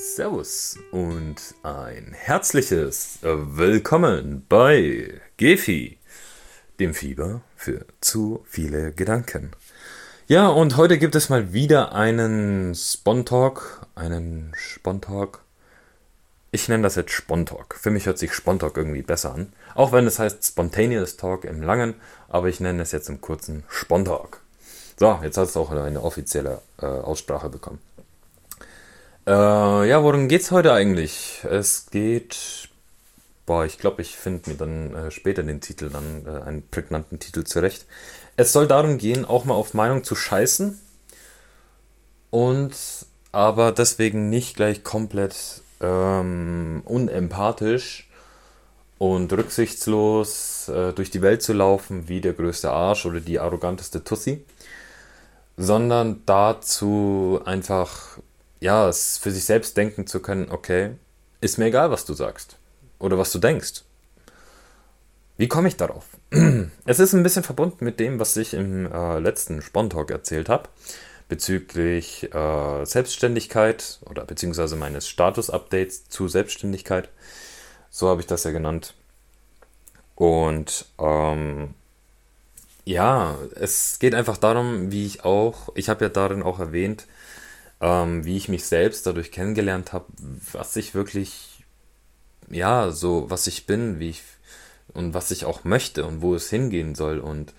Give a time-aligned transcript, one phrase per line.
[0.00, 5.98] Servus und ein herzliches Willkommen bei Gefi,
[6.78, 9.50] dem Fieber für zu viele Gedanken.
[10.28, 15.40] Ja, und heute gibt es mal wieder einen Spontalk, einen Spontalk.
[16.52, 17.74] Ich nenne das jetzt Spontalk.
[17.74, 19.52] Für mich hört sich Spontalk irgendwie besser an.
[19.74, 21.96] Auch wenn es heißt Spontaneous Talk im Langen,
[22.28, 24.42] aber ich nenne es jetzt im kurzen Spontalk.
[24.96, 27.80] So, jetzt hat es auch eine offizielle äh, Aussprache bekommen.
[29.28, 31.44] Äh, ja, worum geht's heute eigentlich?
[31.44, 32.70] Es geht.
[33.44, 37.18] Boah, ich glaube, ich finde mir dann äh, später den Titel, dann äh, einen prägnanten
[37.18, 37.84] Titel zurecht.
[38.38, 40.80] Es soll darum gehen, auch mal auf Meinung zu scheißen.
[42.30, 42.72] Und
[43.30, 48.08] aber deswegen nicht gleich komplett ähm, unempathisch
[48.96, 54.04] und rücksichtslos äh, durch die Welt zu laufen wie der größte Arsch oder die arroganteste
[54.04, 54.42] Tussi,
[55.58, 58.18] sondern dazu einfach
[58.60, 60.92] ja, es für sich selbst denken zu können, okay,
[61.40, 62.58] ist mir egal, was du sagst
[62.98, 63.84] oder was du denkst.
[65.36, 66.04] Wie komme ich darauf?
[66.84, 70.68] Es ist ein bisschen verbunden mit dem, was ich im äh, letzten Spontalk erzählt habe,
[71.28, 77.08] bezüglich äh, Selbstständigkeit oder beziehungsweise meines Status-Updates zu Selbstständigkeit.
[77.90, 78.94] So habe ich das ja genannt.
[80.14, 81.74] Und ähm,
[82.84, 87.06] ja, es geht einfach darum, wie ich auch, ich habe ja darin auch erwähnt,
[87.80, 90.06] ähm, wie ich mich selbst dadurch kennengelernt habe,
[90.52, 91.64] was ich wirklich,
[92.50, 94.22] ja, so, was ich bin, wie ich
[94.94, 97.18] und was ich auch möchte und wo es hingehen soll.
[97.18, 97.54] Und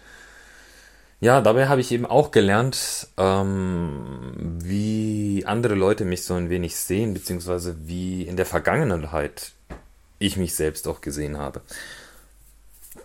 [1.21, 6.75] ja, dabei habe ich eben auch gelernt, ähm, wie andere Leute mich so ein wenig
[6.75, 9.53] sehen, beziehungsweise wie in der Vergangenheit
[10.17, 11.61] ich mich selbst auch gesehen habe.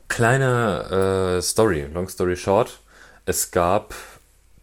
[0.09, 2.81] Kleine äh, Story, long story short.
[3.27, 3.95] Es gab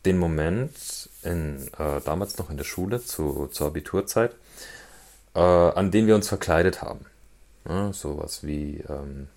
[0.06, 4.36] den Moment, in, äh, damals noch in der Schule zu, zur Abiturzeit,
[5.36, 7.06] äh, an denen wir uns verkleidet haben.
[7.68, 9.28] Ja, sowas wie ähm,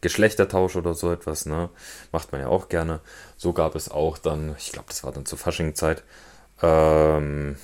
[0.00, 1.70] Geschlechtertausch oder so etwas, ne?
[2.12, 3.00] Macht man ja auch gerne.
[3.36, 6.02] So gab es auch dann, ich glaube, das war dann zur Faschingzeit,
[6.62, 7.56] ähm,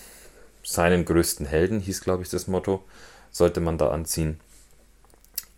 [0.62, 2.82] seinen größten Helden, hieß, glaube ich, das Motto,
[3.30, 4.40] sollte man da anziehen.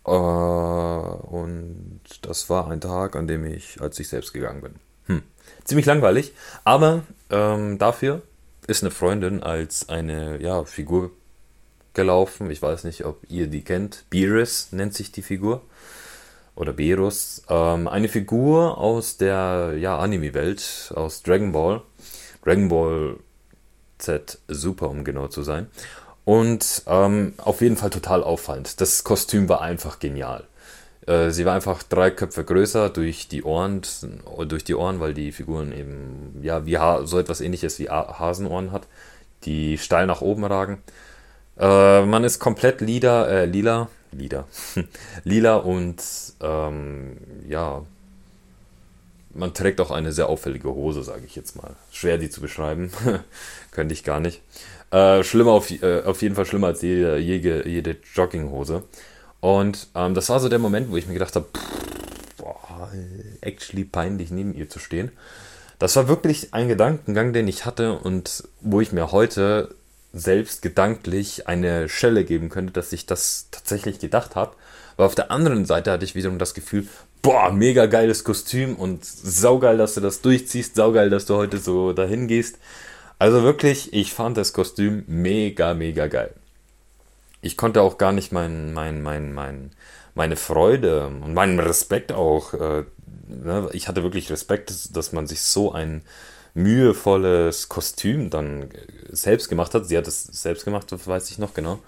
[0.05, 4.75] Äh, und das war ein Tag, an dem ich als ich selbst gegangen bin.
[5.09, 5.23] Hm.
[5.65, 6.33] Ziemlich langweilig,
[6.63, 8.21] aber ähm, dafür
[8.67, 11.11] ist eine Freundin als eine ja, Figur
[11.93, 12.49] gelaufen.
[12.49, 14.05] Ich weiß nicht, ob ihr die kennt.
[14.09, 15.61] Beerus nennt sich die Figur.
[16.55, 17.43] Oder Berus.
[17.49, 21.81] Ähm, eine Figur aus der ja, Anime-Welt, aus Dragon Ball.
[22.43, 23.15] Dragon Ball
[23.97, 25.67] Z Super, um genau zu sein.
[26.25, 28.79] Und ähm, auf jeden Fall total auffallend.
[28.81, 30.45] Das Kostüm war einfach genial.
[31.07, 33.81] Äh, sie war einfach drei Köpfe größer durch die Ohren,
[34.47, 38.71] durch die Ohren, weil die Figuren eben, ja, wie ha so etwas ähnliches wie Hasenohren
[38.71, 38.87] hat,
[39.43, 40.81] die steil nach oben ragen.
[41.57, 44.45] Äh, man ist komplett lila, äh, lila, lila,
[45.23, 46.01] lila und,
[46.41, 47.17] ähm,
[47.47, 47.83] ja,
[49.33, 51.75] man trägt auch eine sehr auffällige Hose, sage ich jetzt mal.
[51.91, 52.91] Schwer die zu beschreiben,
[53.71, 54.41] könnte ich gar nicht.
[54.91, 58.83] Äh, schlimmer auf, äh, auf jeden Fall schlimmer als jede, jede, jede Jogginghose.
[59.41, 61.47] Und ähm, das war so der Moment, wo ich mir gedacht habe,
[62.37, 62.89] boah,
[63.41, 65.11] actually peinlich neben ihr zu stehen.
[65.77, 69.73] Das war wirklich ein Gedankengang, den ich hatte und wo ich mir heute
[70.11, 74.55] selbst gedanklich eine Schelle geben könnte, dass ich das tatsächlich gedacht habe.
[74.97, 76.87] Weil auf der anderen Seite hatte ich wiederum das Gefühl,
[77.21, 81.93] boah, mega geiles Kostüm und saugeil, dass du das durchziehst, saugeil, dass du heute so
[81.93, 82.57] dahin gehst.
[83.19, 86.33] Also wirklich, ich fand das Kostüm mega, mega geil
[87.41, 89.71] ich konnte auch gar nicht mein, mein, mein, mein,
[90.15, 92.83] meine Freude und meinen Respekt auch, äh,
[93.27, 96.01] ne, ich hatte wirklich Respekt, dass, man sich so ein
[96.53, 98.69] mühevolles Kostüm dann
[99.09, 99.85] selbst gemacht hat.
[99.85, 101.79] Sie hat es selbst gemacht, das weiß ich noch genau.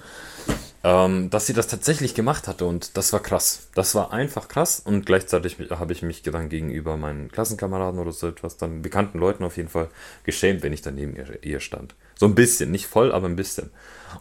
[0.84, 3.67] Ähm, dass sie das tatsächlich gemacht hatte und das war krass.
[3.75, 8.28] Das war einfach krass und gleichzeitig habe ich mich dann gegenüber meinen Klassenkameraden oder so
[8.28, 9.90] etwas, dann bekannten Leuten auf jeden Fall
[10.23, 11.93] geschämt, wenn ich dann neben ihr, ihr stand.
[12.16, 13.70] So ein bisschen, nicht voll, aber ein bisschen.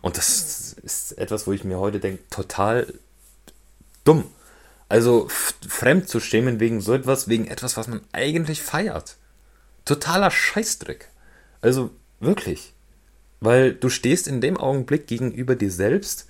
[0.02, 2.92] Und das ist etwas, wo ich mir heute denke, total
[4.04, 4.24] dumm.
[4.88, 9.16] Also fremd zu schämen wegen so etwas, wegen etwas, was man eigentlich feiert.
[9.84, 11.08] Totaler Scheißdreck.
[11.60, 12.72] Also wirklich.
[13.40, 16.26] Weil du stehst in dem Augenblick gegenüber dir selbst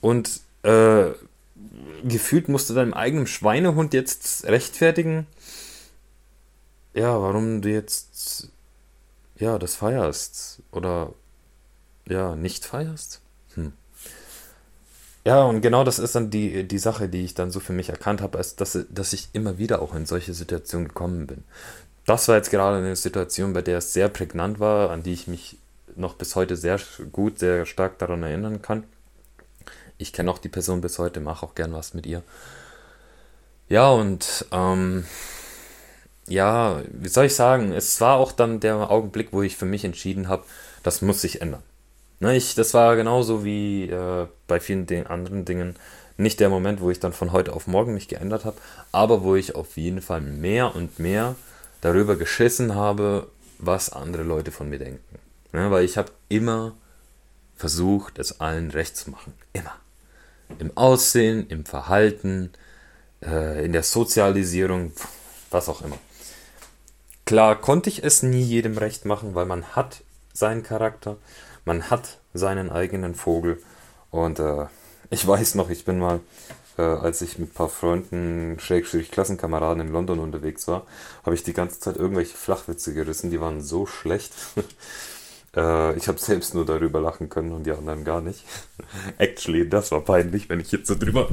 [0.00, 1.10] und äh,
[2.04, 5.26] gefühlt musst du deinem eigenen Schweinehund jetzt rechtfertigen,
[6.94, 8.48] ja, warum du jetzt
[9.36, 11.14] ja das feierst oder
[12.08, 13.20] ja nicht feierst.
[13.54, 13.72] Hm.
[15.24, 17.90] Ja, und genau das ist dann die, die Sache, die ich dann so für mich
[17.90, 21.44] erkannt habe, ist, dass, dass ich immer wieder auch in solche Situationen gekommen bin.
[22.06, 25.28] Das war jetzt gerade eine Situation, bei der es sehr prägnant war, an die ich
[25.28, 25.58] mich
[25.94, 26.80] noch bis heute sehr
[27.12, 28.84] gut, sehr stark daran erinnern kann.
[29.98, 32.22] Ich kenne auch die Person bis heute, mache auch gern was mit ihr.
[33.68, 35.04] Ja, und ähm,
[36.26, 39.84] ja, wie soll ich sagen, es war auch dann der Augenblick, wo ich für mich
[39.84, 40.44] entschieden habe,
[40.82, 41.62] das muss sich ändern.
[42.22, 45.74] Ne, ich, das war genauso wie äh, bei vielen anderen Dingen
[46.16, 48.56] nicht der Moment, wo ich dann von heute auf morgen mich geändert habe,
[48.92, 51.34] aber wo ich auf jeden Fall mehr und mehr
[51.80, 53.26] darüber geschissen habe,
[53.58, 55.18] was andere Leute von mir denken.
[55.50, 56.76] Ne, weil ich habe immer
[57.56, 59.34] versucht, es allen recht zu machen.
[59.52, 59.74] Immer.
[60.60, 62.52] Im Aussehen, im Verhalten,
[63.20, 64.92] äh, in der Sozialisierung,
[65.50, 65.98] was auch immer.
[67.26, 71.16] Klar konnte ich es nie jedem recht machen, weil man hat seinen Charakter,
[71.64, 73.62] man hat seinen eigenen Vogel.
[74.10, 74.66] Und äh,
[75.10, 76.20] ich weiß noch, ich bin mal,
[76.78, 80.86] äh, als ich mit ein paar Freunden, Schrägstrich Klassenkameraden in London unterwegs war,
[81.24, 84.32] habe ich die ganze Zeit irgendwelche Flachwitze gerissen, die waren so schlecht.
[85.56, 88.44] äh, ich habe selbst nur darüber lachen können und die anderen gar nicht.
[89.18, 91.28] Actually, das war peinlich, wenn ich jetzt so drüber.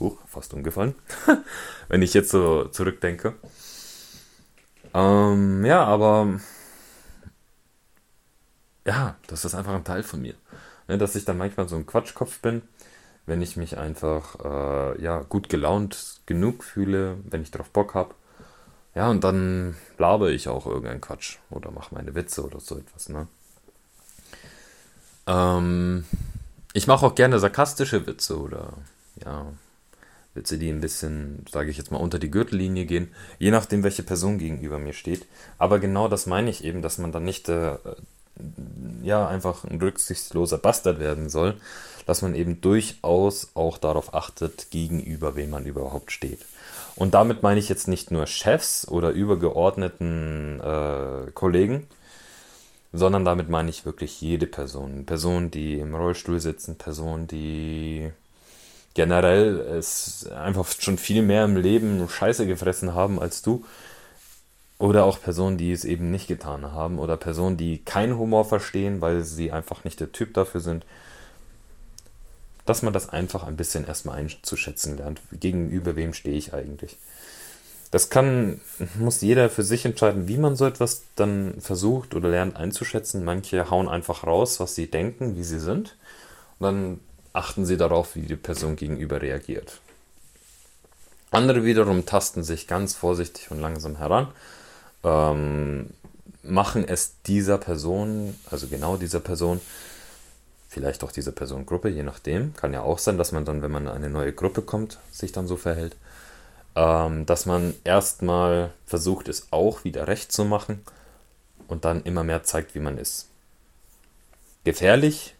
[0.00, 0.94] Huch, fast umgefallen.
[1.88, 3.34] wenn ich jetzt so zurückdenke.
[4.94, 6.40] Ähm, ja, aber
[8.88, 10.34] ja, das ist einfach ein Teil von mir.
[10.88, 12.62] Ja, dass ich dann manchmal so ein Quatschkopf bin,
[13.26, 18.14] wenn ich mich einfach äh, ja, gut gelaunt genug fühle, wenn ich darauf Bock habe.
[18.94, 23.10] Ja, und dann labe ich auch irgendeinen Quatsch oder mache meine Witze oder so etwas.
[23.10, 23.28] Ne?
[25.26, 26.06] Ähm,
[26.72, 28.72] ich mache auch gerne sarkastische Witze oder
[29.22, 29.52] ja,
[30.32, 34.02] Witze, die ein bisschen, sage ich jetzt mal, unter die Gürtellinie gehen, je nachdem, welche
[34.02, 35.26] Person gegenüber mir steht.
[35.58, 37.76] Aber genau das meine ich eben, dass man dann nicht äh,
[39.02, 41.54] ja einfach ein rücksichtsloser Bastard werden soll,
[42.06, 46.40] dass man eben durchaus auch darauf achtet, gegenüber wem man überhaupt steht.
[46.96, 51.86] Und damit meine ich jetzt nicht nur Chefs oder übergeordneten äh, Kollegen,
[52.92, 55.04] sondern damit meine ich wirklich jede Person.
[55.04, 58.10] Personen, die im Rollstuhl sitzen, Personen, die
[58.94, 63.64] generell es einfach schon viel mehr im Leben Scheiße gefressen haben als du
[64.78, 66.98] oder auch Personen, die es eben nicht getan haben.
[66.98, 70.86] Oder Personen, die keinen Humor verstehen, weil sie einfach nicht der Typ dafür sind.
[72.64, 75.20] Dass man das einfach ein bisschen erstmal einzuschätzen lernt.
[75.32, 76.96] Gegenüber wem stehe ich eigentlich?
[77.90, 78.60] Das kann,
[78.98, 83.24] muss jeder für sich entscheiden, wie man so etwas dann versucht oder lernt einzuschätzen.
[83.24, 85.96] Manche hauen einfach raus, was sie denken, wie sie sind.
[86.58, 87.00] Und dann
[87.32, 89.80] achten sie darauf, wie die Person gegenüber reagiert.
[91.30, 94.28] Andere wiederum tasten sich ganz vorsichtig und langsam heran
[95.04, 95.90] ähm,
[96.42, 99.60] machen es dieser Person, also genau dieser Person,
[100.68, 103.84] vielleicht auch dieser Personengruppe, je nachdem, kann ja auch sein, dass man dann, wenn man
[103.84, 105.96] in eine neue Gruppe kommt, sich dann so verhält,
[106.74, 110.82] ähm, dass man erstmal versucht, es auch wieder recht zu machen
[111.66, 113.28] und dann immer mehr zeigt, wie man ist.
[114.64, 115.34] Gefährlich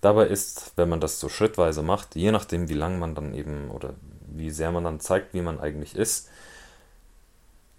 [0.00, 3.70] dabei ist, wenn man das so schrittweise macht, je nachdem, wie lang man dann eben
[3.70, 3.94] oder
[4.26, 6.28] wie sehr man dann zeigt, wie man eigentlich ist,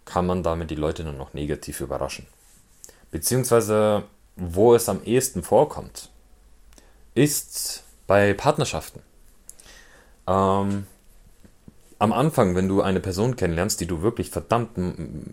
[0.10, 2.26] kann man damit die Leute nur noch negativ überraschen.
[3.12, 4.04] Beziehungsweise,
[4.36, 6.10] wo es am ehesten vorkommt,
[7.14, 9.02] ist bei Partnerschaften.
[10.28, 10.88] Ähm,
[12.00, 14.72] am Anfang, wenn du eine Person kennenlernst, die du wirklich verdammt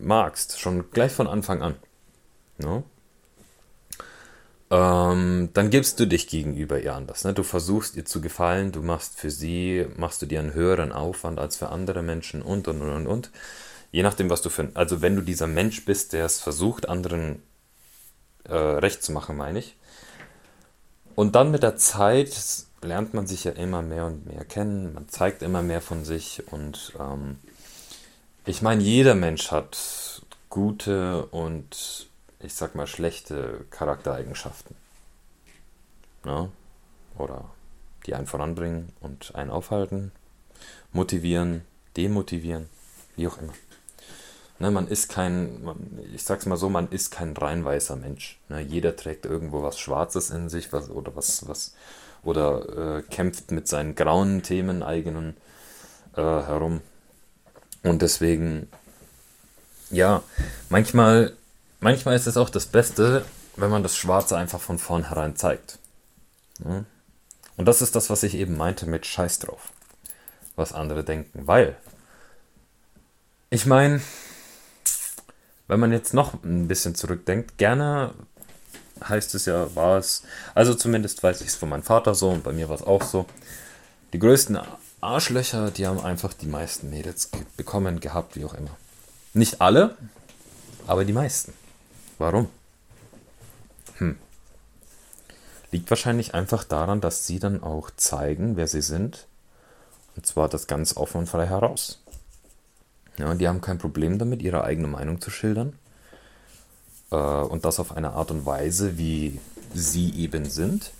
[0.03, 1.77] magst, schon gleich von Anfang an,
[2.59, 2.83] ne?
[4.71, 7.25] ähm, dann gibst du dich gegenüber ihr anders.
[7.25, 7.33] Ne?
[7.33, 11.39] Du versuchst ihr zu gefallen, du machst für sie, machst du dir einen höheren Aufwand
[11.39, 13.31] als für andere Menschen und und und und und
[13.93, 17.43] je nachdem, was du für, also wenn du dieser Mensch bist, der es versucht, anderen
[18.45, 19.77] äh, recht zu machen, meine ich.
[21.15, 22.37] Und dann mit der Zeit
[22.83, 26.43] lernt man sich ja immer mehr und mehr kennen, man zeigt immer mehr von sich
[26.53, 27.39] und ähm,
[28.45, 32.07] ich meine, jeder Mensch hat gute und
[32.41, 34.77] ich sag mal schlechte Charaktereigenschaften.
[36.25, 36.49] Ja?
[37.19, 37.51] Oder
[38.07, 40.13] die einen voranbringen und einen aufhalten,
[40.93, 41.63] motivieren,
[41.97, 42.69] demotivieren,
[43.17, 43.53] wie auch immer.
[44.59, 45.69] Ne, man ist kein,
[46.15, 48.41] ich sag's mal so, man ist kein rein weißer Mensch.
[48.49, 51.75] Ne, jeder trägt irgendwo was Schwarzes in sich was, oder was, was,
[52.23, 55.37] oder äh, kämpft mit seinen grauen Themen eigenen
[56.17, 56.81] äh, herum.
[57.83, 58.69] Und deswegen,
[59.91, 60.23] ja,
[60.71, 61.35] manchmal,
[61.81, 63.25] manchmal ist es auch das Beste,
[63.57, 65.79] wenn man das Schwarze einfach von vornherein zeigt.
[66.59, 66.87] Ne?
[67.57, 69.73] Und das ist das, was ich eben meinte mit Scheiß drauf.
[70.57, 71.47] Was andere denken.
[71.47, 71.77] Weil,
[73.51, 74.01] ich meine,
[75.69, 78.13] wenn man jetzt noch ein bisschen zurückdenkt, gerne
[79.07, 80.23] heißt es ja, war es,
[80.55, 83.03] also zumindest weiß ich es von meinem Vater so und bei mir war es auch
[83.03, 83.27] so.
[84.13, 84.59] Die größten
[85.01, 88.71] Arschlöcher, die haben einfach die meisten Mädels bekommen, gehabt, wie auch immer.
[89.35, 89.97] Nicht alle,
[90.87, 91.53] aber die meisten.
[92.19, 92.49] Warum?
[93.99, 94.17] Hm.
[95.71, 99.27] liegt wahrscheinlich einfach daran, dass sie dann auch zeigen, wer sie sind.
[100.17, 102.03] Und zwar das ganz offen und frei heraus.
[103.19, 105.73] Ja, die haben kein Problem damit, ihre eigene Meinung zu schildern.
[107.11, 109.41] Äh, und das auf eine Art und Weise, wie
[109.75, 110.93] sie eben sind.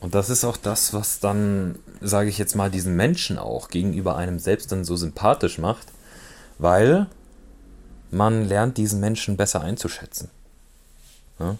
[0.00, 4.16] Und das ist auch das, was dann, sage ich jetzt mal, diesen Menschen auch gegenüber
[4.16, 5.86] einem selbst dann so sympathisch macht,
[6.58, 7.06] weil
[8.10, 10.28] man lernt diesen Menschen besser einzuschätzen.
[11.38, 11.56] Ja?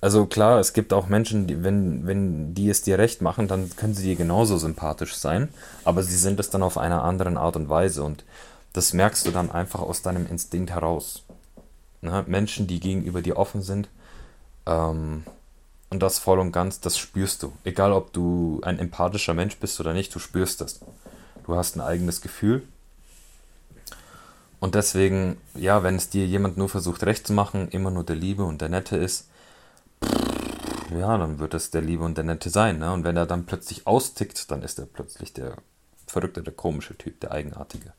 [0.00, 3.74] Also klar, es gibt auch Menschen, die, wenn, wenn die es dir recht machen, dann
[3.74, 5.48] können sie dir genauso sympathisch sein,
[5.84, 8.24] aber sie sind es dann auf einer anderen Art und Weise und
[8.72, 11.24] das merkst du dann einfach aus deinem Instinkt heraus.
[12.00, 12.24] Ne?
[12.28, 13.88] Menschen, die gegenüber dir offen sind,
[14.66, 15.24] ähm,
[15.90, 17.52] und das voll und ganz, das spürst du.
[17.64, 20.80] Egal, ob du ein empathischer Mensch bist oder nicht, du spürst das.
[21.46, 22.62] Du hast ein eigenes Gefühl.
[24.60, 28.16] Und deswegen, ja, wenn es dir jemand nur versucht recht zu machen, immer nur der
[28.16, 29.28] Liebe und der Nette ist,
[30.90, 32.78] ja, dann wird es der Liebe und der Nette sein.
[32.78, 32.92] Ne?
[32.92, 35.56] Und wenn er dann plötzlich austickt, dann ist er plötzlich der
[36.06, 37.92] verrückte, der komische Typ, der eigenartige.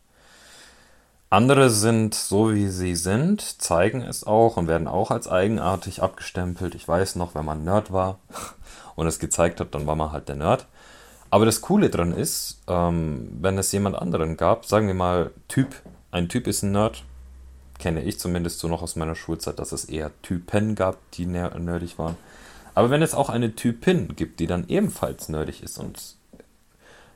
[1.31, 6.74] Andere sind so, wie sie sind, zeigen es auch und werden auch als eigenartig abgestempelt.
[6.74, 8.17] Ich weiß noch, wenn man Nerd war
[8.96, 10.65] und es gezeigt hat, dann war man halt der Nerd.
[11.29, 15.75] Aber das Coole dran ist, ähm, wenn es jemand anderen gab, sagen wir mal Typ,
[16.10, 17.03] ein Typ ist ein Nerd,
[17.77, 22.00] kenne ich zumindest so noch aus meiner Schulzeit, dass es eher Typen gab, die nerdig
[22.00, 22.17] waren.
[22.79, 26.15] Aber wenn es auch eine Typin gibt, die dann ebenfalls nerdig ist und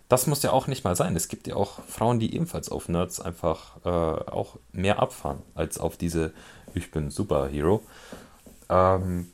[0.10, 1.16] das muss ja auch nicht mal sein.
[1.16, 5.78] Es gibt ja auch Frauen, die ebenfalls auf Nerds einfach äh, auch mehr abfahren als
[5.78, 6.34] auf diese
[6.74, 7.82] Ich bin Superhero.
[8.68, 9.32] Ähm,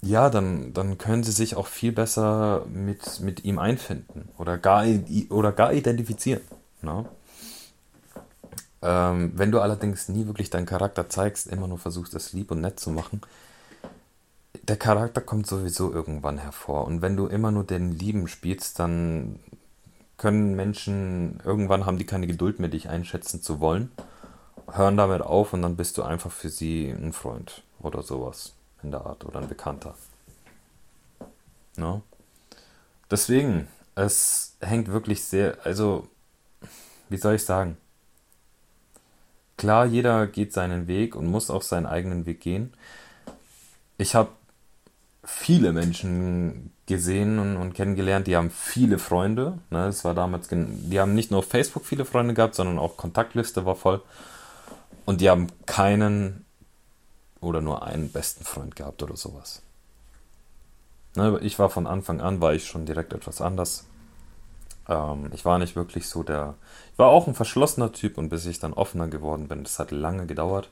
[0.00, 4.86] ja, dann, dann können sie sich auch viel besser mit, mit ihm einfinden oder gar,
[5.28, 6.40] oder gar identifizieren.
[6.80, 7.04] Ne?
[8.80, 12.62] Ähm, wenn du allerdings nie wirklich deinen Charakter zeigst, immer nur versuchst, das lieb und
[12.62, 13.20] nett zu machen,
[14.54, 16.86] der Charakter kommt sowieso irgendwann hervor.
[16.86, 19.38] Und wenn du immer nur den Lieben spielst, dann
[20.16, 23.90] können Menschen, irgendwann haben die keine Geduld mehr, dich einschätzen zu wollen,
[24.70, 28.90] hören damit auf und dann bist du einfach für sie ein Freund oder sowas in
[28.90, 29.94] der Art oder ein Bekannter.
[31.76, 32.02] No?
[33.10, 36.08] Deswegen, es hängt wirklich sehr, also,
[37.08, 37.76] wie soll ich sagen?
[39.56, 42.72] Klar, jeder geht seinen Weg und muss auch seinen eigenen Weg gehen.
[43.96, 44.30] Ich habe
[45.28, 49.58] viele Menschen gesehen und, und, kennengelernt, die haben viele Freunde.
[49.68, 49.84] Ne?
[49.84, 53.66] Das war damals, die haben nicht nur auf Facebook viele Freunde gehabt, sondern auch Kontaktliste
[53.66, 54.00] war voll.
[55.04, 56.46] Und die haben keinen
[57.40, 59.62] oder nur einen besten Freund gehabt oder sowas.
[61.14, 61.38] Ne?
[61.42, 63.84] Ich war von Anfang an, war ich schon direkt etwas anders.
[64.88, 66.54] Ähm, ich war nicht wirklich so der.
[66.92, 69.90] Ich war auch ein verschlossener Typ und bis ich dann offener geworden bin, das hat
[69.90, 70.70] lange gedauert.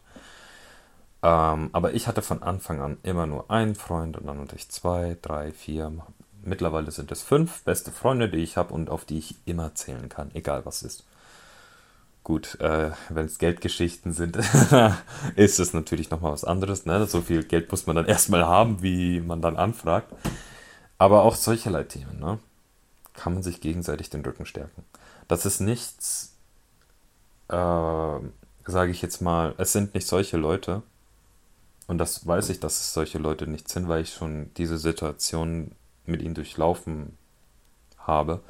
[1.27, 4.69] Ähm, aber ich hatte von Anfang an immer nur einen Freund und dann hatte ich
[4.69, 5.93] zwei, drei, vier.
[6.45, 10.09] Mittlerweile sind es fünf beste Freunde, die ich habe und auf die ich immer zählen
[10.09, 11.05] kann, egal was ist.
[12.23, 14.37] Gut, äh, wenn es Geldgeschichten sind,
[15.37, 16.87] ist es natürlich nochmal was anderes.
[16.87, 17.07] Ne?
[17.07, 20.13] So viel Geld muss man dann erstmal haben, wie man dann anfragt.
[20.97, 22.39] Aber auch solcherlei Themen, ne?
[23.15, 24.85] kann man sich gegenseitig den Rücken stärken.
[25.27, 26.37] Das ist nichts,
[27.49, 30.83] äh, sage ich jetzt mal, es sind nicht solche Leute,
[31.87, 35.73] und das weiß ich, dass es solche Leute nicht sind, weil ich schon diese Situation
[36.05, 37.17] mit ihnen durchlaufen
[37.99, 38.41] habe.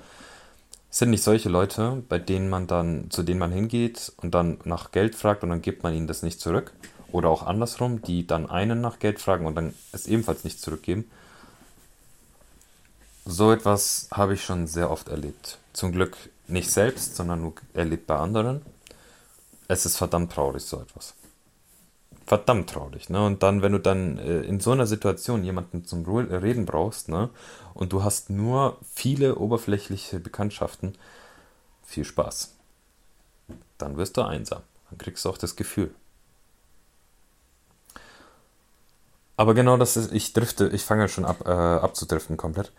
[0.90, 4.59] Es sind nicht solche Leute, bei denen man dann, zu denen man hingeht und dann
[4.64, 6.73] nach Geld fragt und dann gibt man ihnen das nicht zurück.
[7.12, 11.11] Oder auch andersrum, die dann einen nach Geld fragen und dann es ebenfalls nicht zurückgeben.
[13.26, 15.59] So etwas habe ich schon sehr oft erlebt.
[15.73, 16.16] Zum Glück
[16.49, 18.62] nicht selbst, sondern nur erlebt bei anderen.
[19.69, 21.14] Es ist verdammt traurig, so etwas
[22.26, 23.09] verdammt traurig.
[23.09, 23.25] Ne?
[23.25, 27.30] Und dann, wenn du dann äh, in so einer Situation jemanden zum Reden brauchst, ne?
[27.75, 30.97] und du hast nur viele oberflächliche Bekanntschaften,
[31.85, 32.54] viel Spaß.
[33.78, 34.62] Dann wirst du einsam.
[34.90, 35.95] Dann kriegst du auch das Gefühl.
[39.37, 42.73] Aber genau das ist, ich drifte, ich fange schon ab, äh, abzudriften komplett.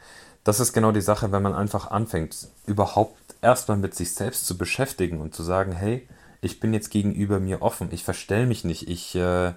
[0.43, 4.57] Das ist genau die Sache, wenn man einfach anfängt, überhaupt erstmal mit sich selbst zu
[4.57, 6.07] beschäftigen und zu sagen, hey,
[6.41, 9.53] ich bin jetzt gegenüber mir offen, ich verstell mich nicht, ich, äh,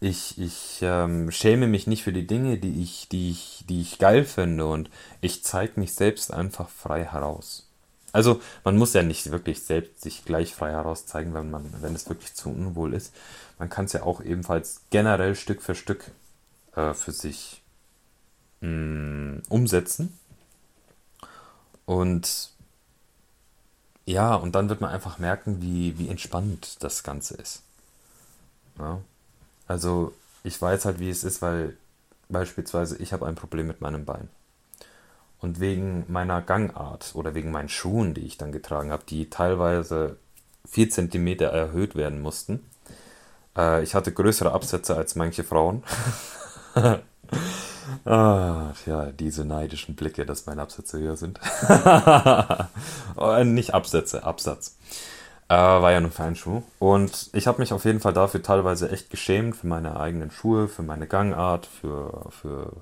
[0.00, 3.98] ich, ich ähm, schäme mich nicht für die Dinge, die ich, die ich, die ich
[3.98, 4.90] geil finde und
[5.20, 7.70] ich zeige mich selbst einfach frei heraus.
[8.12, 11.96] Also man muss ja nicht wirklich selbst sich gleich frei heraus zeigen, wenn man, wenn
[11.96, 13.12] es wirklich zu unwohl ist.
[13.58, 16.12] Man kann es ja auch ebenfalls generell Stück für Stück
[16.76, 17.62] äh, für sich
[18.60, 20.16] mh, mm, umsetzen.
[21.86, 22.53] Und
[24.06, 27.62] ja, und dann wird man einfach merken, wie, wie entspannt das Ganze ist.
[28.78, 29.00] Ja?
[29.66, 31.76] Also, ich weiß halt, wie es ist, weil
[32.28, 34.28] beispielsweise, ich habe ein Problem mit meinem Bein.
[35.40, 40.16] Und wegen meiner Gangart oder wegen meinen Schuhen, die ich dann getragen habe, die teilweise
[40.68, 42.64] 4 cm erhöht werden mussten.
[43.56, 45.82] Äh, ich hatte größere Absätze als manche Frauen.
[48.04, 51.40] ah, ja, diese neidischen Blicke, dass meine Absätze höher sind.
[53.16, 54.76] Äh, nicht Absätze, Absatz.
[55.48, 56.62] Äh, war ja nur Feinschuh.
[56.78, 60.68] Und ich habe mich auf jeden Fall dafür teilweise echt geschämt, für meine eigenen Schuhe,
[60.68, 62.72] für meine Gangart, für, für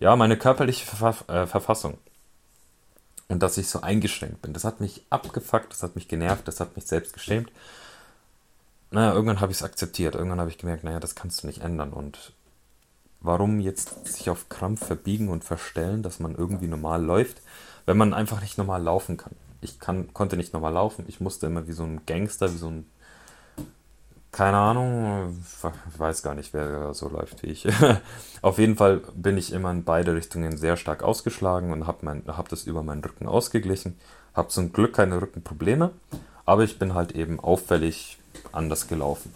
[0.00, 1.98] ja, meine körperliche Verf äh, Verfassung.
[3.28, 4.52] Und dass ich so eingeschränkt bin.
[4.52, 7.52] Das hat mich abgefuckt, das hat mich genervt, das hat mich selbst geschämt.
[8.90, 10.16] Naja, irgendwann habe ich es akzeptiert.
[10.16, 11.92] Irgendwann habe ich gemerkt, naja, das kannst du nicht ändern.
[11.92, 12.32] Und
[13.20, 17.42] warum jetzt sich auf Krampf verbiegen und verstellen, dass man irgendwie normal läuft,
[17.86, 19.34] wenn man einfach nicht normal laufen kann?
[19.60, 21.04] ich kann, konnte nicht nochmal laufen.
[21.08, 22.86] Ich musste immer wie so ein Gangster, wie so ein.
[24.32, 25.42] Keine Ahnung,
[25.92, 27.66] ich weiß gar nicht, wer so läuft wie ich.
[28.42, 32.48] Auf jeden Fall bin ich immer in beide Richtungen sehr stark ausgeschlagen und habe hab
[32.48, 33.98] das über meinen Rücken ausgeglichen.
[34.32, 35.90] Habe zum Glück keine Rückenprobleme,
[36.46, 38.18] aber ich bin halt eben auffällig
[38.52, 39.34] anders gelaufen.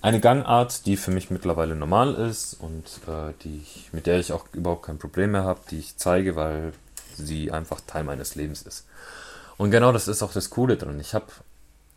[0.00, 4.32] Eine Gangart, die für mich mittlerweile normal ist und äh, die ich, mit der ich
[4.32, 6.72] auch überhaupt kein Problem mehr habe, die ich zeige, weil
[7.16, 8.86] sie einfach Teil meines Lebens ist.
[9.56, 11.00] Und genau das ist auch das Coole drin.
[11.00, 11.26] Ich habe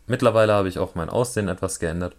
[0.08, 2.16] mittlerweile habe ich auch mein Aussehen etwas geändert.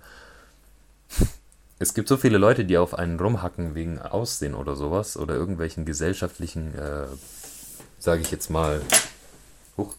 [1.80, 5.84] Es gibt so viele Leute, die auf einen rumhacken wegen Aussehen oder sowas oder irgendwelchen
[5.84, 7.08] gesellschaftlichen, äh,
[8.00, 8.82] sage ich jetzt mal,
[9.76, 9.94] huch,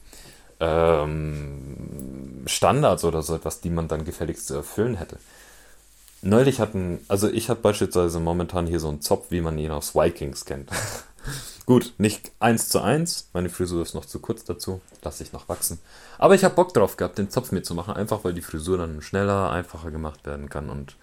[0.60, 5.18] ähm, Standards oder so etwas, die man dann gefälligst zu erfüllen hätte.
[6.26, 9.94] Neulich hatten, also ich habe beispielsweise momentan hier so einen Zopf, wie man ihn aus
[9.94, 10.70] Vikings kennt.
[11.66, 13.28] Gut, nicht eins zu eins.
[13.34, 14.80] Meine Frisur ist noch zu kurz dazu.
[15.02, 15.78] Lasse ich noch wachsen.
[16.16, 17.94] Aber ich habe Bock drauf gehabt, den Zopf mitzumachen.
[17.94, 20.70] Einfach weil die Frisur dann schneller, einfacher gemacht werden kann.
[20.70, 20.96] Und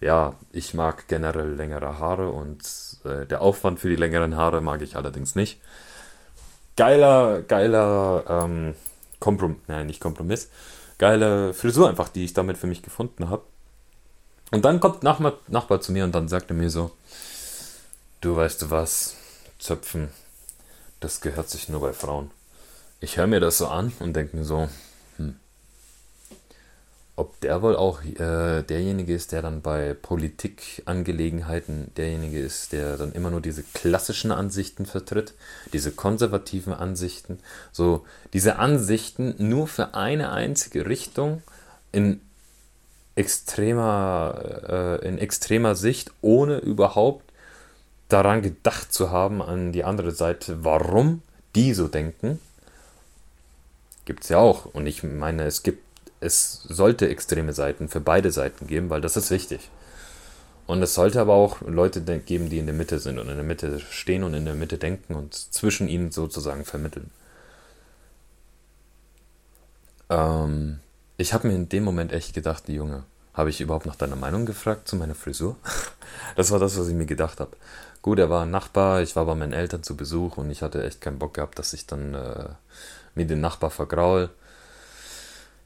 [0.00, 2.60] ja, ich mag generell längere Haare und
[3.04, 5.60] äh, der Aufwand für die längeren Haare mag ich allerdings nicht.
[6.76, 8.74] Geiler, geiler ähm,
[9.18, 10.50] Kompromiss, nein, nicht Kompromiss.
[10.98, 13.42] Geile Frisur einfach, die ich damit für mich gefunden habe.
[14.52, 16.92] Und dann kommt Nachbar, Nachbar zu mir und dann sagt er mir so,
[18.20, 19.16] du weißt du was,
[19.58, 20.10] Zöpfen,
[21.00, 22.30] das gehört sich nur bei Frauen.
[23.00, 24.68] Ich höre mir das so an und denke mir so,
[25.16, 25.36] hm,
[27.16, 33.12] ob der wohl auch äh, derjenige ist, der dann bei Politikangelegenheiten derjenige ist, der dann
[33.12, 35.32] immer nur diese klassischen Ansichten vertritt,
[35.72, 37.38] diese konservativen Ansichten,
[37.72, 41.42] so diese Ansichten nur für eine einzige Richtung
[41.90, 42.20] in
[43.14, 47.24] extremer, äh, in extremer Sicht, ohne überhaupt
[48.08, 51.22] daran gedacht zu haben, an die andere Seite, warum
[51.54, 52.38] die so denken,
[54.04, 54.66] gibt es ja auch.
[54.66, 55.82] Und ich meine, es gibt,
[56.20, 59.70] es sollte extreme Seiten für beide Seiten geben, weil das ist wichtig.
[60.66, 63.44] Und es sollte aber auch Leute geben, die in der Mitte sind und in der
[63.44, 67.10] Mitte stehen und in der Mitte denken und zwischen ihnen sozusagen vermitteln.
[70.08, 70.80] Ähm,
[71.22, 74.44] ich habe mir in dem Moment echt gedacht, Junge, habe ich überhaupt nach deiner Meinung
[74.44, 75.56] gefragt zu meiner Frisur?
[76.36, 77.56] das war das, was ich mir gedacht habe.
[78.02, 80.84] Gut, er war ein Nachbar, ich war bei meinen Eltern zu Besuch und ich hatte
[80.84, 82.48] echt keinen Bock gehabt, dass ich dann äh,
[83.14, 84.30] mir den Nachbar vergraul.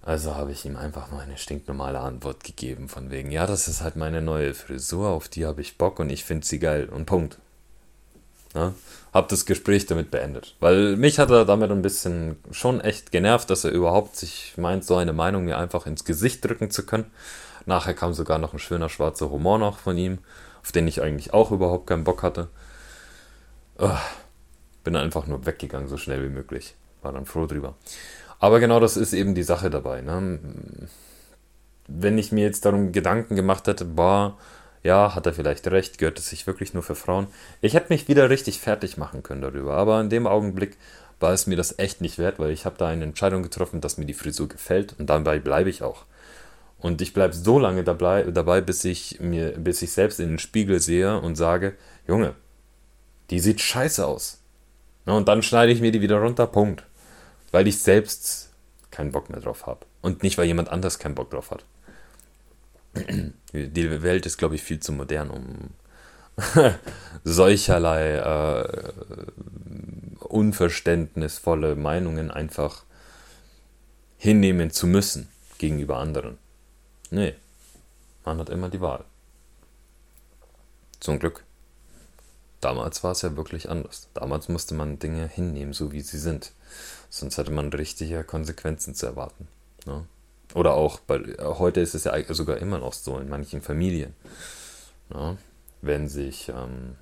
[0.02, 3.80] Also habe ich ihm einfach nur eine stinknormale Antwort gegeben, von wegen, ja, das ist
[3.80, 7.06] halt meine neue Frisur, auf die habe ich Bock und ich finde sie geil und
[7.06, 7.38] Punkt.
[8.56, 8.74] Ja?
[9.12, 10.56] Hab das Gespräch damit beendet.
[10.58, 14.84] Weil mich hat er damit ein bisschen schon echt genervt, dass er überhaupt sich meint,
[14.84, 17.10] so eine Meinung mir einfach ins Gesicht drücken zu können.
[17.66, 20.18] Nachher kam sogar noch ein schöner schwarzer Humor noch von ihm
[20.66, 22.48] auf den ich eigentlich auch überhaupt keinen Bock hatte.
[23.78, 23.96] Oh,
[24.82, 26.74] bin einfach nur weggegangen, so schnell wie möglich.
[27.02, 27.76] War dann froh drüber.
[28.40, 30.00] Aber genau das ist eben die Sache dabei.
[30.00, 30.40] Ne?
[31.86, 34.36] Wenn ich mir jetzt darum Gedanken gemacht hätte, boah,
[34.86, 37.26] ja, hat er vielleicht recht, gehört es sich wirklich nur für Frauen.
[37.60, 39.74] Ich hätte mich wieder richtig fertig machen können darüber.
[39.74, 40.76] Aber in dem Augenblick
[41.18, 43.98] war es mir das echt nicht wert, weil ich habe da eine Entscheidung getroffen, dass
[43.98, 46.04] mir die Frisur gefällt und dabei bleibe ich auch.
[46.78, 50.38] Und ich bleibe so lange dabei, dabei, bis ich mir, bis ich selbst in den
[50.38, 51.74] Spiegel sehe und sage,
[52.06, 52.34] Junge,
[53.30, 54.38] die sieht scheiße aus.
[55.04, 56.84] Und dann schneide ich mir die wieder runter, Punkt.
[57.50, 58.50] Weil ich selbst
[58.92, 59.80] keinen Bock mehr drauf habe.
[60.00, 61.64] Und nicht, weil jemand anders keinen Bock drauf hat.
[63.52, 65.70] Die Welt ist, glaube ich, viel zu modern, um
[67.24, 68.92] solcherlei äh,
[70.20, 72.84] unverständnisvolle Meinungen einfach
[74.18, 75.28] hinnehmen zu müssen
[75.58, 76.38] gegenüber anderen.
[77.10, 77.34] Nee,
[78.24, 79.04] man hat immer die Wahl.
[81.00, 81.44] Zum Glück.
[82.60, 84.08] Damals war es ja wirklich anders.
[84.14, 86.52] Damals musste man Dinge hinnehmen, so wie sie sind.
[87.10, 89.46] Sonst hätte man richtige Konsequenzen zu erwarten.
[89.84, 90.04] Ne?
[90.54, 94.14] Oder auch, weil heute ist es ja sogar immer noch so in manchen Familien.
[95.08, 95.36] Ne?
[95.82, 96.96] wenn sich, ähm,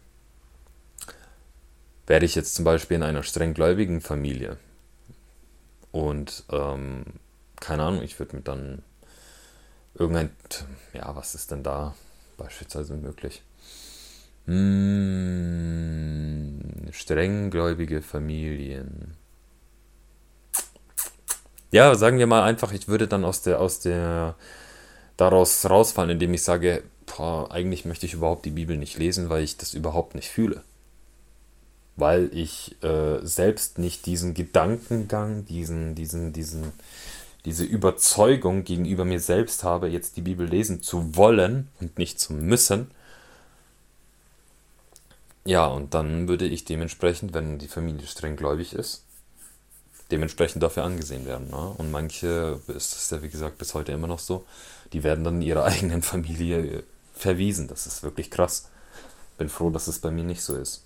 [2.07, 4.59] werde ich jetzt zum Beispiel in einer strenggläubigen Familie
[5.91, 7.05] und ähm,
[7.61, 8.83] keine Ahnung, ich würde mir dann
[9.95, 10.31] irgendein,
[10.93, 11.95] ja, was ist denn da
[12.37, 13.43] beispielsweise möglich?
[14.47, 15.81] Hm,
[16.91, 19.17] strenggläubige Familien.
[21.75, 24.37] Ja, sagen wir mal einfach, ich würde dann aus der, aus der,
[25.17, 29.43] daraus rausfallen, indem ich sage, boah, eigentlich möchte ich überhaupt die Bibel nicht lesen, weil
[29.43, 30.63] ich das überhaupt nicht fühle.
[31.97, 36.73] Weil ich äh, selbst nicht diesen Gedankengang, diesen, diesen, diesen,
[37.45, 42.35] diese Überzeugung gegenüber mir selbst habe, jetzt die Bibel lesen zu wollen und nicht zu
[42.35, 42.93] müssen.
[45.45, 49.05] Ja, und dann würde ich dementsprechend, wenn die Familie streng gläubig ist,
[50.15, 51.51] dementsprechend dafür angesehen werden.
[51.51, 51.75] Ne?
[51.77, 54.45] Und manche, ist das ja wie gesagt bis heute immer noch so,
[54.93, 57.67] die werden dann in ihrer eigenen Familie verwiesen.
[57.67, 58.71] Das ist wirklich krass.
[59.39, 60.85] Bin froh, dass es bei mir nicht so ist.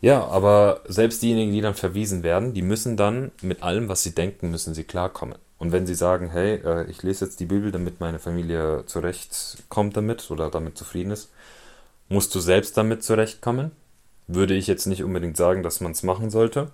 [0.00, 4.14] Ja, aber selbst diejenigen, die dann verwiesen werden, die müssen dann mit allem, was sie
[4.14, 5.36] denken, müssen sie klarkommen.
[5.58, 9.94] Und wenn sie sagen, hey, äh, ich lese jetzt die Bibel, damit meine Familie zurechtkommt
[9.94, 11.28] damit oder damit zufrieden ist,
[12.08, 13.72] musst du selbst damit zurechtkommen.
[14.26, 16.70] Würde ich jetzt nicht unbedingt sagen, dass man es machen sollte,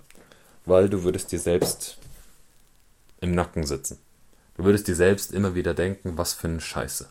[0.67, 1.97] weil du würdest dir selbst
[3.19, 3.97] im Nacken sitzen.
[4.55, 7.09] Du würdest dir selbst immer wieder denken, was für eine Scheiße.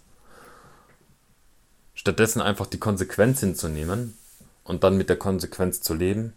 [1.94, 4.16] Stattdessen einfach die Konsequenz hinzunehmen,
[4.66, 6.32] und dann mit der Konsequenz zu leben,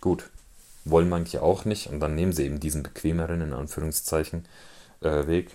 [0.00, 0.30] gut,
[0.84, 4.46] wollen manche auch nicht und dann nehmen sie eben diesen bequemeren, in Anführungszeichen,
[5.02, 5.50] äh, Weg.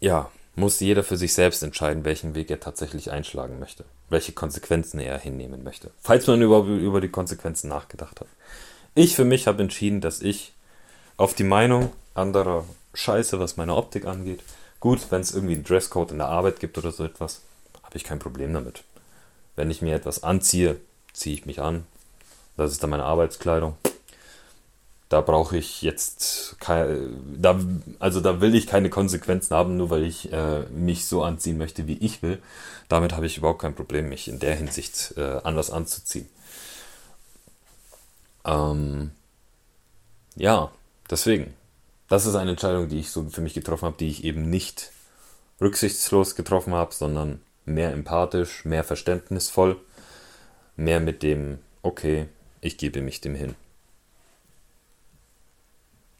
[0.00, 5.00] Ja, muss jeder für sich selbst entscheiden, welchen Weg er tatsächlich einschlagen möchte, welche Konsequenzen
[5.00, 8.28] er hinnehmen möchte, falls man über, über die Konsequenzen nachgedacht hat.
[8.96, 10.52] Ich für mich habe entschieden, dass ich
[11.16, 14.40] auf die Meinung anderer Scheiße, was meine Optik angeht,
[14.78, 17.40] gut, wenn es irgendwie einen Dresscode in der Arbeit gibt oder so etwas,
[17.82, 18.84] habe ich kein Problem damit.
[19.56, 20.76] Wenn ich mir etwas anziehe,
[21.12, 21.84] ziehe ich mich an.
[22.56, 23.74] Das ist dann meine Arbeitskleidung.
[25.08, 27.58] Da brauche ich jetzt keine, da,
[27.98, 31.88] also da will ich keine Konsequenzen haben, nur weil ich äh, mich so anziehen möchte,
[31.88, 32.40] wie ich will.
[32.88, 36.28] Damit habe ich überhaupt kein Problem, mich in der Hinsicht äh, anders anzuziehen.
[38.44, 39.10] Ähm,
[40.36, 40.70] ja,
[41.10, 41.54] deswegen.
[42.08, 44.92] Das ist eine Entscheidung, die ich so für mich getroffen habe, die ich eben nicht
[45.60, 49.80] rücksichtslos getroffen habe, sondern mehr empathisch, mehr verständnisvoll,
[50.76, 52.26] mehr mit dem, okay,
[52.60, 53.54] ich gebe mich dem hin.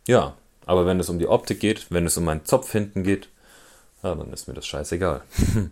[0.07, 3.29] Ja, aber wenn es um die Optik geht, wenn es um meinen Zopf hinten geht,
[4.03, 5.23] ja, dann ist mir das scheißegal.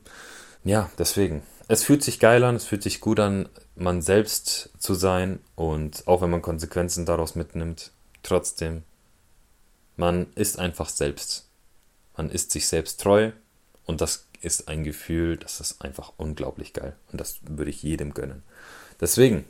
[0.64, 1.42] ja, deswegen.
[1.68, 6.07] Es fühlt sich geil an, es fühlt sich gut an, man selbst zu sein und
[6.07, 8.83] auch wenn man Konsequenzen daraus mitnimmt, trotzdem,
[9.96, 11.46] man ist einfach selbst.
[12.16, 13.33] Man ist sich selbst treu
[13.87, 16.96] und das ist ein Gefühl, das ist einfach unglaublich geil.
[17.11, 18.42] Und das würde ich jedem gönnen.
[19.01, 19.44] Deswegen,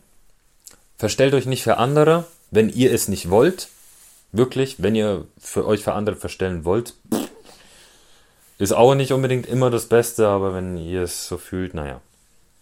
[0.97, 3.69] verstellt euch nicht für andere, wenn ihr es nicht wollt.
[4.33, 6.95] Wirklich, wenn ihr für euch für andere verstellen wollt,
[8.63, 12.01] ist auch nicht unbedingt immer das Beste, aber wenn ihr es so fühlt, naja,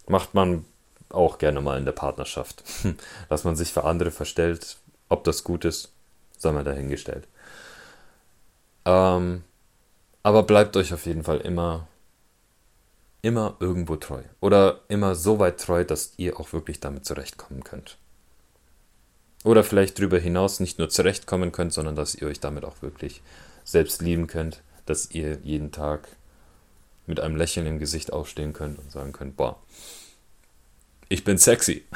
[0.06, 0.64] macht man
[1.10, 2.62] auch gerne mal in der Partnerschaft.
[3.28, 4.76] Dass man sich für andere verstellt,
[5.08, 5.90] ob das gut ist,
[6.38, 7.26] sei mal dahingestellt.
[8.84, 9.44] Ähm,
[10.22, 11.86] aber bleibt euch auf jeden Fall immer
[13.22, 14.22] immer irgendwo treu.
[14.40, 17.98] Oder immer so weit treu, dass ihr auch wirklich damit zurechtkommen könnt.
[19.44, 23.22] Oder vielleicht darüber hinaus nicht nur zurechtkommen könnt, sondern dass ihr euch damit auch wirklich
[23.64, 26.08] selbst lieben könnt, dass ihr jeden Tag
[27.06, 29.56] mit einem Lächeln im Gesicht aufstehen könnt und sagen könnt, boah,
[31.08, 31.84] ich bin sexy.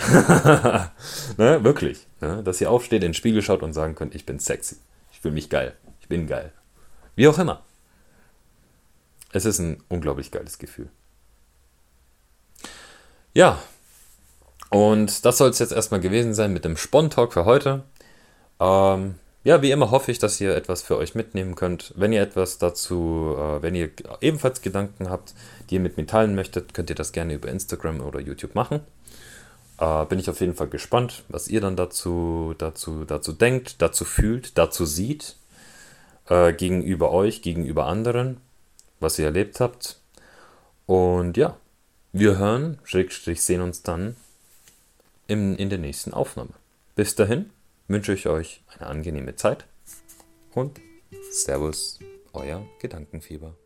[1.36, 2.06] ne, wirklich.
[2.20, 2.42] Ne?
[2.42, 4.76] Dass ihr aufsteht, in den Spiegel schaut und sagen könnt, ich bin sexy.
[5.12, 5.74] Ich fühle mich geil.
[6.00, 6.52] Ich bin geil.
[7.16, 7.62] Wie auch immer.
[9.32, 10.88] Es ist ein unglaublich geiles Gefühl.
[13.34, 13.60] Ja,
[14.70, 17.82] und das soll es jetzt erstmal gewesen sein mit dem Spon-Talk für heute.
[18.60, 21.92] Ähm, ja, wie immer hoffe ich, dass ihr etwas für euch mitnehmen könnt.
[21.96, 23.90] Wenn ihr etwas dazu, äh, wenn ihr
[24.22, 25.34] ebenfalls Gedanken habt,
[25.68, 28.80] die ihr mit mir teilen möchtet, könnt ihr das gerne über Instagram oder YouTube machen.
[29.78, 34.06] Äh, bin ich auf jeden Fall gespannt, was ihr dann dazu, dazu, dazu denkt, dazu
[34.06, 35.36] fühlt, dazu sieht,
[36.28, 38.38] äh, gegenüber euch, gegenüber anderen,
[38.98, 39.98] was ihr erlebt habt.
[40.86, 41.56] Und ja,
[42.12, 44.16] wir hören, Schrägstrich sehen uns dann
[45.26, 46.50] in, in der nächsten Aufnahme.
[46.94, 47.50] Bis dahin
[47.88, 49.66] wünsche ich euch eine angenehme Zeit
[50.54, 50.80] und
[51.30, 51.98] Servus,
[52.32, 53.56] euer Gedankenfieber.